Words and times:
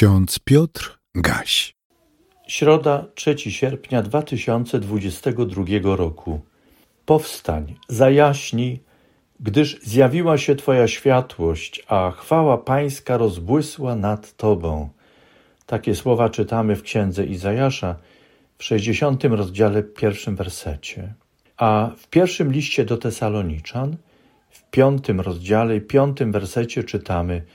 Ksiądz 0.00 0.38
Piotr 0.38 0.98
Gaś. 1.14 1.74
Środa, 2.46 3.04
3 3.14 3.36
sierpnia 3.38 4.02
2022 4.02 5.64
roku. 5.96 6.40
Powstań, 7.06 7.74
zajaśnij, 7.88 8.82
gdyż 9.40 9.80
zjawiła 9.82 10.38
się 10.38 10.56
Twoja 10.56 10.88
światłość, 10.88 11.82
a 11.88 12.12
chwała 12.16 12.58
Pańska 12.58 13.16
rozbłysła 13.16 13.96
nad 13.96 14.36
Tobą. 14.36 14.88
Takie 15.66 15.94
słowa 15.94 16.28
czytamy 16.28 16.76
w 16.76 16.82
księdze 16.82 17.26
Izajasza 17.26 17.96
w 18.58 18.64
60 18.64 19.24
rozdziale, 19.24 19.82
pierwszym 19.82 20.36
wersecie. 20.36 21.14
A 21.56 21.90
w 21.96 22.08
pierwszym 22.08 22.52
liście 22.52 22.84
do 22.84 22.96
Tesaloniczan, 22.96 23.96
w 24.50 24.70
piątym 24.70 25.20
rozdziale, 25.20 25.80
piątym 25.80 26.32
wersecie 26.32 26.84
czytamy– 26.84 27.42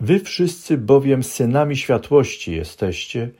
Wy 0.00 0.20
wszyscy 0.20 0.78
bowiem 0.78 1.22
synami 1.22 1.76
światłości 1.76 2.52
jesteście 2.56 3.30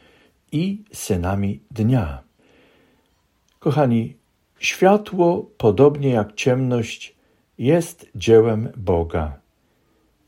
i 0.52 0.84
synami 0.92 1.60
dnia. 1.70 2.22
Kochani, 3.58 4.16
światło, 4.58 5.50
podobnie 5.58 6.08
jak 6.08 6.34
ciemność, 6.34 7.14
jest 7.58 8.06
dziełem 8.14 8.68
Boga. 8.76 9.38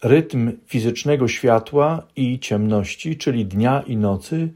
Rytm 0.02 0.52
fizycznego 0.66 1.28
światła 1.28 2.06
i 2.16 2.38
ciemności, 2.38 3.16
czyli 3.16 3.46
dnia 3.46 3.82
i 3.86 3.96
nocy, 3.96 4.48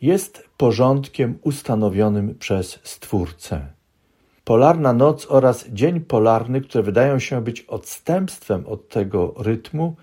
jest 0.00 0.48
porządkiem 0.56 1.38
ustanowionym 1.42 2.34
przez 2.38 2.80
Stwórcę. 2.82 3.66
Polarna 4.44 4.92
noc 4.92 5.26
oraz 5.30 5.68
dzień 5.68 6.00
polarny, 6.00 6.60
które 6.60 6.84
wydają 6.84 7.18
się 7.18 7.40
być 7.44 7.60
odstępstwem 7.60 8.66
od 8.66 8.88
tego 8.88 9.34
rytmu, 9.38 9.96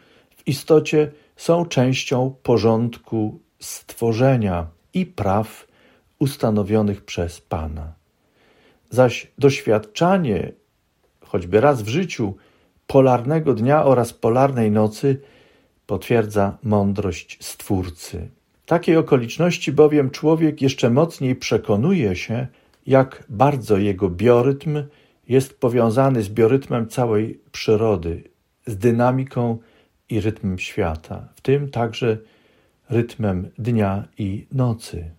istocie 0.45 1.11
są 1.35 1.65
częścią 1.65 2.35
porządku 2.43 3.39
stworzenia 3.59 4.67
i 4.93 5.05
praw 5.05 5.67
ustanowionych 6.19 7.05
przez 7.05 7.41
Pana. 7.41 7.94
Zaś 8.89 9.31
doświadczanie, 9.38 10.52
choćby 11.22 11.61
raz 11.61 11.81
w 11.81 11.88
życiu, 11.88 12.35
polarnego 12.88 13.53
dnia 13.53 13.85
oraz 13.85 14.13
polarnej 14.13 14.72
nocy 14.72 15.22
potwierdza 15.88 16.57
mądrość 16.63 17.38
Stwórcy. 17.41 18.30
Takiej 18.66 18.97
okoliczności 18.97 19.72
bowiem 19.72 20.09
człowiek 20.09 20.61
jeszcze 20.61 20.89
mocniej 20.89 21.35
przekonuje 21.35 22.16
się, 22.16 22.47
jak 22.85 23.23
bardzo 23.30 23.78
jego 23.78 24.09
biorytm 24.09 24.83
jest 25.28 25.59
powiązany 25.59 26.23
z 26.23 26.30
biorytmem 26.30 26.88
całej 26.88 27.39
przyrody, 27.52 28.23
z 28.66 28.78
dynamiką 28.78 29.57
i 30.14 30.22
rytmem 30.22 30.59
świata, 30.59 31.28
w 31.36 31.42
tym 31.42 31.69
także 31.69 32.17
rytmem 32.89 33.50
dnia 33.58 34.03
i 34.17 34.45
nocy. 34.52 35.11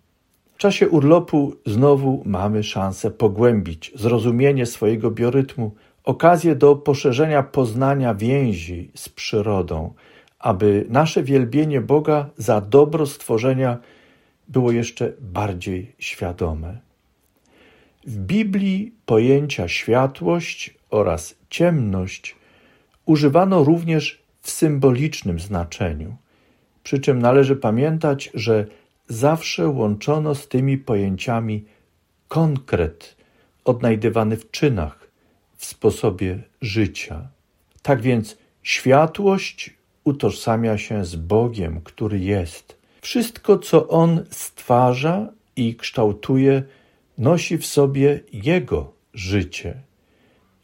W 0.54 0.58
czasie 0.58 0.88
urlopu 0.88 1.54
znowu 1.66 2.22
mamy 2.26 2.62
szansę 2.62 3.10
pogłębić 3.10 3.92
zrozumienie 3.94 4.66
swojego 4.66 5.10
biorytmu, 5.10 5.74
okazję 6.04 6.54
do 6.54 6.76
poszerzenia 6.76 7.42
poznania 7.42 8.14
więzi 8.14 8.90
z 8.94 9.08
przyrodą, 9.08 9.94
aby 10.38 10.86
nasze 10.88 11.22
wielbienie 11.22 11.80
Boga 11.80 12.30
za 12.36 12.60
dobro 12.60 13.06
stworzenia 13.06 13.78
było 14.48 14.72
jeszcze 14.72 15.12
bardziej 15.20 15.92
świadome. 15.98 16.78
W 18.06 18.18
Biblii 18.18 18.92
pojęcia 19.06 19.68
światłość 19.68 20.74
oraz 20.90 21.34
ciemność 21.50 22.36
używano 23.06 23.64
również 23.64 24.23
w 24.44 24.50
symbolicznym 24.50 25.40
znaczeniu. 25.40 26.16
Przy 26.82 26.98
czym 26.98 27.18
należy 27.18 27.56
pamiętać, 27.56 28.30
że 28.34 28.66
zawsze 29.08 29.68
łączono 29.68 30.34
z 30.34 30.48
tymi 30.48 30.78
pojęciami 30.78 31.64
konkret 32.28 33.16
odnajdywany 33.64 34.36
w 34.36 34.50
czynach, 34.50 35.10
w 35.56 35.64
sposobie 35.64 36.42
życia. 36.60 37.28
Tak 37.82 38.00
więc 38.00 38.36
światłość 38.62 39.74
utożsamia 40.04 40.78
się 40.78 41.04
z 41.04 41.16
Bogiem, 41.16 41.80
który 41.84 42.18
jest. 42.18 42.78
Wszystko, 43.00 43.58
co 43.58 43.88
On 43.88 44.24
stwarza 44.30 45.28
i 45.56 45.76
kształtuje, 45.76 46.62
nosi 47.18 47.58
w 47.58 47.66
sobie 47.66 48.20
Jego 48.32 48.92
życie. 49.14 49.74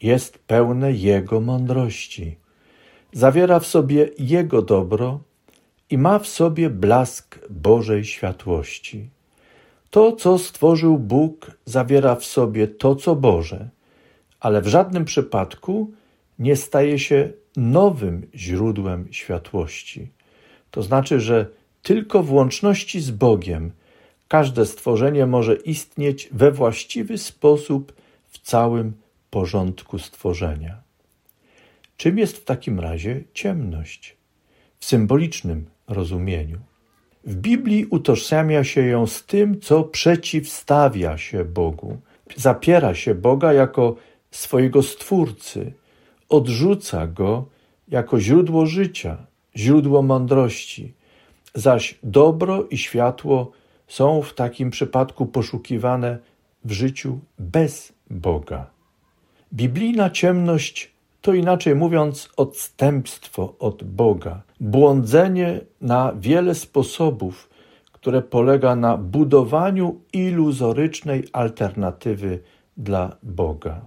Jest 0.01 0.39
pełne 0.39 0.91
Jego 0.93 1.41
mądrości 1.41 2.40
zawiera 3.13 3.59
w 3.59 3.65
sobie 3.65 4.09
Jego 4.19 4.61
dobro 4.61 5.19
i 5.89 5.97
ma 5.97 6.19
w 6.19 6.27
sobie 6.27 6.69
blask 6.69 7.39
Bożej 7.49 8.05
światłości. 8.05 9.09
To, 9.89 10.11
co 10.11 10.37
stworzył 10.37 10.97
Bóg, 10.97 11.51
zawiera 11.65 12.15
w 12.15 12.25
sobie 12.25 12.67
to, 12.67 12.95
co 12.95 13.15
Boże, 13.15 13.69
ale 14.39 14.61
w 14.61 14.67
żadnym 14.67 15.05
przypadku 15.05 15.91
nie 16.39 16.55
staje 16.55 16.99
się 16.99 17.29
nowym 17.57 18.27
źródłem 18.35 19.07
światłości. 19.13 20.11
To 20.71 20.83
znaczy, 20.83 21.19
że 21.19 21.45
tylko 21.81 22.23
w 22.23 22.33
łączności 22.33 23.01
z 23.01 23.11
Bogiem 23.11 23.71
każde 24.27 24.65
stworzenie 24.65 25.25
może 25.25 25.55
istnieć 25.55 26.29
we 26.31 26.51
właściwy 26.51 27.17
sposób 27.17 27.93
w 28.27 28.39
całym 28.39 28.93
porządku 29.29 29.99
stworzenia. 29.99 30.81
Czym 32.01 32.17
jest 32.17 32.37
w 32.37 32.43
takim 32.43 32.79
razie 32.79 33.23
ciemność? 33.33 34.17
W 34.79 34.85
symbolicznym 34.85 35.65
rozumieniu. 35.87 36.59
W 37.23 37.35
Biblii 37.35 37.85
utożsamia 37.85 38.63
się 38.63 38.81
ją 38.81 39.07
z 39.07 39.25
tym, 39.25 39.59
co 39.59 39.83
przeciwstawia 39.83 41.17
się 41.17 41.45
Bogu, 41.45 41.97
zapiera 42.35 42.95
się 42.95 43.15
Boga 43.15 43.53
jako 43.53 43.95
swojego 44.31 44.83
Stwórcy, 44.83 45.73
odrzuca 46.29 47.07
Go 47.07 47.45
jako 47.87 48.19
źródło 48.19 48.65
życia, 48.65 49.17
źródło 49.55 50.01
mądrości, 50.01 50.93
zaś 51.55 51.99
dobro 52.03 52.63
i 52.63 52.77
światło 52.77 53.51
są 53.87 54.21
w 54.21 54.33
takim 54.33 54.69
przypadku 54.69 55.25
poszukiwane 55.25 56.19
w 56.65 56.71
życiu 56.71 57.19
bez 57.39 57.93
Boga. 58.09 58.69
Biblijna 59.53 60.09
ciemność 60.09 60.91
to 61.21 61.33
inaczej 61.33 61.75
mówiąc 61.75 62.29
odstępstwo 62.37 63.55
od 63.59 63.83
Boga, 63.83 64.41
błądzenie 64.59 65.59
na 65.81 66.13
wiele 66.19 66.55
sposobów, 66.55 67.49
które 67.91 68.21
polega 68.21 68.75
na 68.75 68.97
budowaniu 68.97 70.01
iluzorycznej 70.13 71.27
alternatywy 71.33 72.39
dla 72.77 73.17
Boga. 73.23 73.81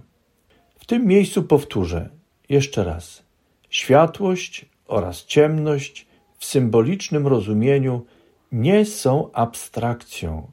W 0.79 0.85
tym 0.85 1.05
miejscu 1.07 1.43
powtórzę 1.43 2.09
jeszcze 2.49 2.83
raz: 2.83 3.23
światłość 3.69 4.65
oraz 4.87 5.25
ciemność 5.25 6.07
w 6.37 6.45
symbolicznym 6.45 7.27
rozumieniu 7.27 8.05
nie 8.51 8.85
są 8.85 9.31
abstrakcją, 9.31 10.51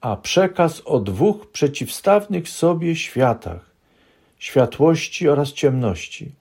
a 0.00 0.16
przekaz 0.16 0.82
o 0.84 1.00
dwóch 1.00 1.50
przeciwstawnych 1.50 2.48
sobie 2.48 2.96
światach 2.96 3.75
światłości 4.38 5.28
oraz 5.28 5.52
ciemności. 5.52 6.32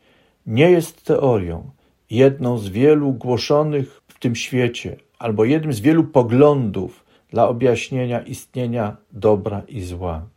Nie 0.45 0.71
jest 0.71 1.05
teorią, 1.05 1.69
jedną 2.09 2.57
z 2.57 2.69
wielu 2.69 3.13
głoszonych 3.13 4.01
w 4.07 4.19
tym 4.19 4.35
świecie, 4.35 4.97
albo 5.19 5.45
jednym 5.45 5.73
z 5.73 5.79
wielu 5.79 6.03
poglądów 6.03 7.05
dla 7.29 7.47
objaśnienia 7.47 8.21
istnienia 8.21 8.97
dobra 9.11 9.61
i 9.67 9.81
zła. 9.81 10.27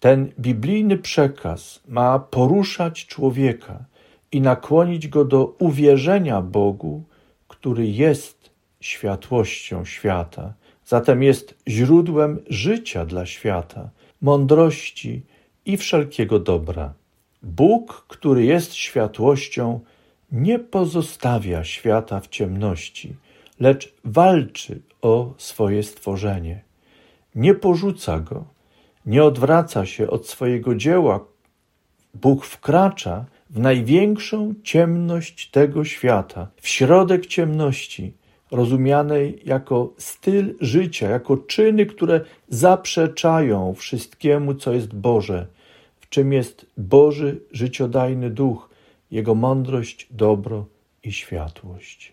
Ten 0.00 0.32
biblijny 0.40 0.98
przekaz 0.98 1.82
ma 1.88 2.18
poruszać 2.18 3.06
człowieka 3.06 3.84
i 4.32 4.40
nakłonić 4.40 5.08
go 5.08 5.24
do 5.24 5.56
uwierzenia 5.58 6.42
Bogu, 6.42 7.04
który 7.48 7.86
jest 7.86 8.50
światłością 8.80 9.84
świata, 9.84 10.54
zatem 10.84 11.22
jest 11.22 11.54
źródłem 11.68 12.38
życia 12.50 13.04
dla 13.04 13.26
świata, 13.26 13.90
mądrości 14.20 15.22
i 15.66 15.76
wszelkiego 15.76 16.38
dobra. 16.38 16.94
Bóg, 17.46 18.04
który 18.08 18.44
jest 18.44 18.74
światłością, 18.74 19.80
nie 20.32 20.58
pozostawia 20.58 21.64
świata 21.64 22.20
w 22.20 22.28
ciemności, 22.28 23.14
lecz 23.60 23.94
walczy 24.04 24.80
o 25.02 25.34
swoje 25.38 25.82
stworzenie. 25.82 26.62
Nie 27.34 27.54
porzuca 27.54 28.20
go, 28.20 28.44
nie 29.06 29.24
odwraca 29.24 29.86
się 29.86 30.10
od 30.10 30.28
swojego 30.28 30.74
dzieła. 30.74 31.24
Bóg 32.14 32.44
wkracza 32.44 33.24
w 33.50 33.58
największą 33.58 34.54
ciemność 34.62 35.50
tego 35.50 35.84
świata, 35.84 36.48
w 36.56 36.68
środek 36.68 37.26
ciemności, 37.26 38.12
rozumianej 38.50 39.42
jako 39.44 39.92
styl 39.98 40.54
życia, 40.60 41.10
jako 41.10 41.36
czyny, 41.36 41.86
które 41.86 42.20
zaprzeczają 42.48 43.74
wszystkiemu, 43.74 44.54
co 44.54 44.72
jest 44.72 44.94
Boże 44.94 45.46
czym 46.16 46.32
jest 46.32 46.66
Boży 46.76 47.40
życiodajny 47.52 48.30
duch, 48.30 48.70
Jego 49.10 49.34
mądrość, 49.34 50.08
dobro 50.10 50.66
i 51.02 51.12
światłość. 51.12 52.12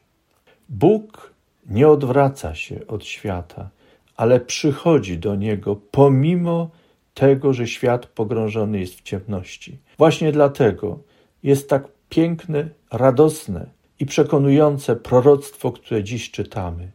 Bóg 0.70 1.34
nie 1.66 1.88
odwraca 1.88 2.56
się 2.56 2.88
od 2.88 3.06
świata, 3.06 3.70
ale 4.18 4.40
przychodzi 4.40 5.18
do 5.18 5.36
niego 5.36 5.76
pomimo 5.76 6.70
tego, 7.14 7.54
że 7.54 7.68
świat 7.68 8.06
pogrążony 8.06 8.80
jest 8.80 8.96
w 8.96 9.02
ciemności. 9.02 9.78
Właśnie 9.98 10.32
dlatego 10.32 11.00
jest 11.44 11.70
tak 11.70 11.88
piękne, 12.10 12.70
radosne 12.92 13.70
i 14.00 14.06
przekonujące 14.06 14.96
proroctwo, 14.96 15.72
które 15.72 16.04
dziś 16.04 16.32
czytamy. 16.32 16.92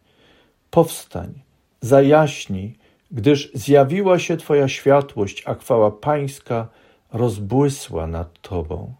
Powstań, 0.71 1.41
zajaśnij, 1.81 2.75
gdyż 3.11 3.51
zjawiła 3.55 4.19
się 4.19 4.37
Twoja 4.37 4.69
światłość, 4.69 5.43
a 5.47 5.55
chwała 5.55 5.91
Pańska 5.91 6.69
rozbłysła 7.13 8.07
nad 8.07 8.41
Tobą. 8.43 8.95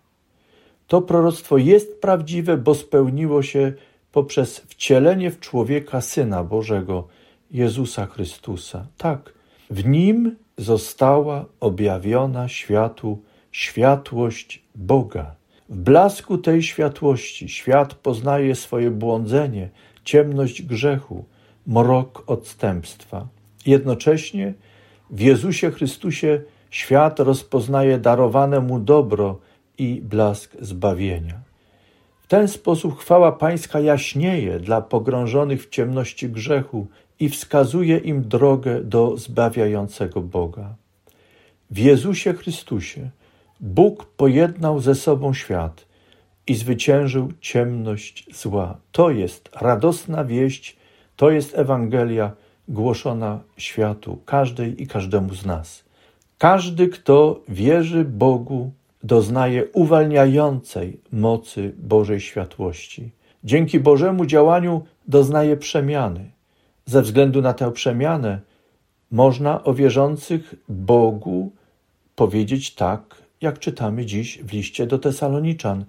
To 0.87 1.03
proroctwo 1.03 1.59
jest 1.59 2.01
prawdziwe, 2.01 2.57
bo 2.57 2.75
spełniło 2.75 3.43
się 3.43 3.73
poprzez 4.13 4.59
wcielenie 4.59 5.31
w 5.31 5.41
człowieka 5.41 6.01
Syna 6.01 6.45
Bożego, 6.45 7.09
Jezusa 7.51 8.07
Chrystusa. 8.07 8.87
Tak, 8.97 9.33
w 9.71 9.87
nim 9.87 10.37
została 10.59 11.45
objawiona 11.61 12.49
światu 12.49 13.23
światłość 13.53 14.63
Boga. 14.75 15.35
W 15.69 15.77
blasku 15.77 16.39
tej 16.39 16.63
światłości 16.63 17.49
świat 17.49 17.95
poznaje 17.95 18.55
swoje 18.55 18.91
błądzenie, 18.91 19.71
ciemność 20.05 20.63
grzechu, 20.63 21.25
mrok 21.67 22.25
odstępstwa. 22.27 23.29
Jednocześnie 23.67 24.55
w 25.11 25.21
Jezusie 25.21 25.71
Chrystusie 25.71 26.43
świat 26.71 27.21
rozpoznaje 27.21 27.99
darowane 27.99 28.61
mu 28.61 28.81
dobro 28.81 29.39
i 29.79 30.01
blask 30.05 30.57
zbawienia. 30.61 31.41
W 32.23 32.27
ten 32.27 32.49
sposób 32.49 32.99
chwała 32.99 33.33
Pańska 33.33 33.81
jaśnieje 33.81 34.61
dla 34.61 34.81
pogrążonych 34.81 35.63
w 35.63 35.69
ciemności 35.69 36.29
grzechu 36.29 36.87
i 37.21 37.29
wskazuje 37.29 37.99
im 37.99 38.29
drogę 38.29 38.85
do 38.85 39.17
zbawiającego 39.17 40.21
Boga. 40.21 40.75
W 41.71 41.79
Jezusie 41.79 42.33
Chrystusie 42.33 43.11
Bóg 43.61 44.05
pojednał 44.05 44.81
ze 44.81 44.95
sobą 44.95 45.35
świat 45.35 45.87
i 46.47 46.55
zwyciężył 46.55 47.33
ciemność 47.41 48.27
zła. 48.35 48.79
To 48.93 49.11
jest 49.11 49.51
radosna 49.61 50.25
wieść, 50.25 50.77
to 51.17 51.31
jest 51.31 51.59
Ewangelia 51.59 52.33
głoszona 52.69 53.41
światu, 53.57 54.19
każdej 54.27 54.83
i 54.83 54.87
każdemu 54.87 55.35
z 55.35 55.47
nas. 55.47 55.88
Każdy, 56.39 56.89
kto 56.89 57.41
wierzy 57.49 58.05
Bogu, 58.05 58.71
doznaje 59.03 59.67
uwalniającej 59.73 61.01
mocy 61.13 61.75
Bożej 61.79 62.21
światłości. 62.21 63.11
Dzięki 63.45 63.81
Bożemu 63.81 64.27
działaniu 64.27 64.85
doznaje 65.09 65.57
przemiany. 65.57 66.31
Ze 66.87 67.03
względu 67.03 67.43
na 67.43 67.55
tę 67.55 67.73
przemianę 67.73 68.41
można 69.11 69.65
o 69.65 69.75
wierzących 69.75 70.55
Bogu 70.69 71.53
powiedzieć 72.17 72.75
tak, 72.75 73.23
jak 73.41 73.59
czytamy 73.59 74.07
dziś 74.07 74.39
w 74.43 74.53
liście 74.53 74.87
do 74.87 74.99
Tesaloniczan. 74.99 75.85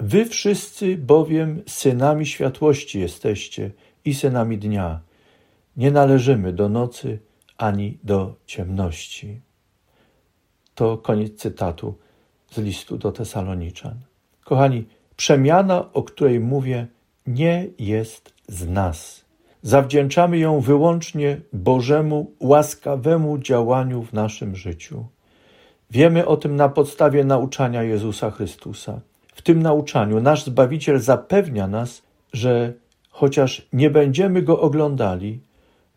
Wy 0.00 0.24
wszyscy 0.24 0.96
bowiem 0.96 1.62
synami 1.66 2.26
światłości 2.26 3.00
jesteście 3.00 3.70
i 4.04 4.14
synami 4.14 4.58
dnia. 4.58 5.00
Nie 5.76 5.90
należymy 5.90 6.52
do 6.52 6.68
nocy 6.68 7.18
ani 7.58 7.98
do 8.04 8.34
ciemności. 8.46 9.40
To 10.80 10.98
koniec 10.98 11.34
cytatu 11.36 11.94
z 12.50 12.58
listu 12.58 12.98
do 12.98 13.12
Tesaloniczan. 13.12 13.94
Kochani, 14.44 14.84
przemiana, 15.16 15.92
o 15.92 16.02
której 16.02 16.40
mówię, 16.40 16.86
nie 17.26 17.66
jest 17.78 18.32
z 18.48 18.68
nas. 18.68 19.24
Zawdzięczamy 19.62 20.38
ją 20.38 20.60
wyłącznie 20.60 21.40
Bożemu 21.52 22.32
łaskawemu 22.40 23.38
działaniu 23.38 24.02
w 24.02 24.12
naszym 24.12 24.56
życiu. 24.56 25.04
Wiemy 25.90 26.26
o 26.26 26.36
tym 26.36 26.56
na 26.56 26.68
podstawie 26.68 27.24
nauczania 27.24 27.82
Jezusa 27.82 28.30
Chrystusa. 28.30 29.00
W 29.34 29.42
tym 29.42 29.62
nauczaniu 29.62 30.20
nasz 30.20 30.44
Zbawiciel 30.44 30.98
zapewnia 30.98 31.66
nas, 31.66 32.02
że 32.32 32.72
chociaż 33.10 33.68
nie 33.72 33.90
będziemy 33.90 34.42
go 34.42 34.60
oglądali, 34.60 35.40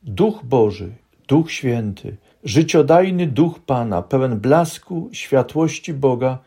Duch 0.04 0.46
Boży, 0.46 0.92
Duch 1.28 1.52
Święty, 1.52 2.18
życiodajny 2.44 3.28
Duch 3.28 3.60
Pana, 3.60 4.02
pełen 4.02 4.40
blasku 4.40 5.10
światłości 5.12 5.94
Boga, 5.94 6.40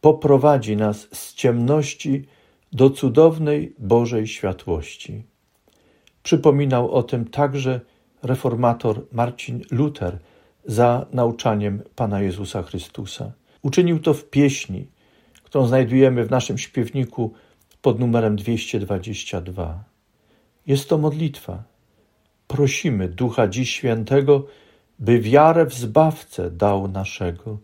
poprowadzi 0.00 0.76
nas 0.76 1.08
z 1.12 1.34
ciemności 1.34 2.24
do 2.72 2.90
cudownej 2.90 3.74
Bożej 3.78 4.26
światłości. 4.26 5.22
Przypominał 6.22 6.90
o 6.90 7.02
tym 7.02 7.24
także 7.24 7.80
reformator 8.22 9.06
Marcin 9.12 9.62
Luther 9.70 10.18
za 10.64 11.06
nauczaniem 11.12 11.82
Pana 11.94 12.20
Jezusa 12.20 12.62
Chrystusa. 12.62 13.32
Uczynił 13.62 13.98
to 13.98 14.14
w 14.14 14.24
pieśni, 14.24 14.86
którą 15.42 15.66
znajdujemy 15.66 16.24
w 16.24 16.30
naszym 16.30 16.58
śpiewniku 16.58 17.32
pod 17.82 18.00
numerem 18.00 18.36
222. 18.36 19.84
Jest 20.66 20.88
to 20.88 20.98
modlitwa. 20.98 21.62
Prosimy 22.46 23.08
Ducha 23.08 23.48
Dziś 23.48 23.70
Świętego, 23.70 24.46
by 24.98 25.20
wiarę 25.20 25.66
w 25.66 25.74
Zbawcę 25.74 26.50
dał 26.50 26.88
naszego, 26.88 27.58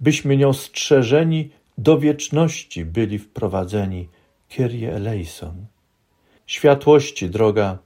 byśmy 0.00 0.36
nią 0.36 0.52
strzeżeni 0.52 1.50
do 1.78 1.98
wieczności 1.98 2.84
byli 2.84 3.18
wprowadzeni. 3.18 4.08
Kyrie 4.48 4.94
eleison. 4.94 5.66
Światłości, 6.46 7.30
droga, 7.30 7.78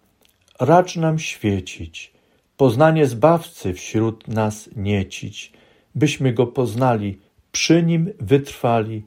racz 0.60 0.96
nam 0.96 1.18
świecić, 1.18 2.12
poznanie 2.56 3.06
Zbawcy 3.06 3.74
wśród 3.74 4.28
nas 4.28 4.70
niecić, 4.76 5.52
byśmy 5.94 6.32
Go 6.32 6.46
poznali, 6.46 7.18
przy 7.52 7.82
Nim 7.82 8.12
wytrwali, 8.20 9.02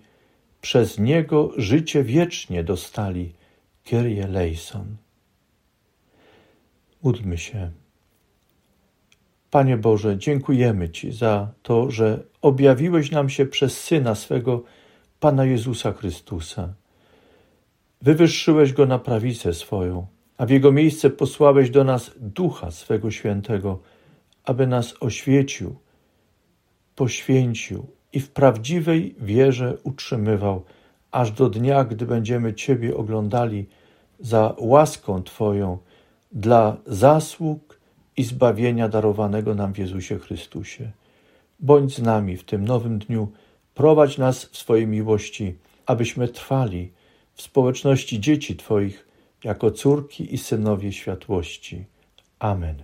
przez 0.62 1.00
Niego 1.00 1.52
życie 1.58 2.04
wiecznie 2.04 2.64
dostali. 2.64 3.34
Kyrie 3.86 4.24
eleison. 4.24 4.98
Módlmy 7.04 7.38
się. 7.38 7.72
Panie 9.52 9.78
Boże, 9.78 10.18
dziękujemy 10.18 10.90
Ci 10.90 11.12
za 11.12 11.52
to, 11.64 11.92
że 11.92 12.24
objawiłeś 12.42 13.12
nam 13.12 13.30
się 13.30 13.46
przez 13.46 13.80
Syna 13.80 14.16
swego, 14.16 14.64
Pana 15.20 15.46
Jezusa 15.46 15.94
Chrystusa. 15.94 16.74
Wywyższyłeś 18.02 18.74
Go 18.74 18.86
na 18.86 19.00
prawicę 19.00 19.54
swoją, 19.54 20.08
a 20.38 20.46
w 20.46 20.50
Jego 20.50 20.72
miejsce 20.72 21.10
posłałeś 21.10 21.70
do 21.70 21.84
nas 21.84 22.12
Ducha 22.20 22.72
swego 22.72 23.12
Świętego, 23.12 23.80
aby 24.44 24.68
nas 24.68 24.94
oświecił, 25.00 25.76
poświęcił 26.96 27.86
i 28.14 28.20
w 28.20 28.30
prawdziwej 28.30 29.16
wierze 29.20 29.78
utrzymywał, 29.84 30.64
aż 31.12 31.32
do 31.32 31.50
dnia, 31.50 31.84
gdy 31.84 32.06
będziemy 32.06 32.54
Ciebie 32.54 32.98
oglądali 32.98 33.66
za 34.20 34.56
łaską 34.58 35.24
Twoją, 35.24 35.78
dla 36.32 36.78
zasług 36.86 37.71
i 38.18 38.24
zbawienia 38.24 38.90
darowanego 38.90 39.56
nam 39.56 39.74
w 39.74 39.78
Jezusie 39.78 40.20
Chrystusie. 40.20 40.92
Bądź 41.60 41.96
z 41.96 42.02
nami 42.02 42.38
w 42.38 42.44
tym 42.44 42.66
nowym 42.66 43.00
dniu, 43.00 43.32
prowadź 43.74 44.18
nas 44.18 44.46
w 44.46 44.58
swojej 44.58 44.88
miłości, 44.88 45.56
abyśmy 45.86 46.28
trwali 46.28 46.92
w 47.34 47.42
społeczności 47.42 48.20
dzieci 48.20 48.56
Twoich 48.56 49.08
jako 49.44 49.72
córki 49.72 50.34
i 50.34 50.38
synowie 50.38 50.92
światłości. 50.92 51.86
Amen. 52.40 52.76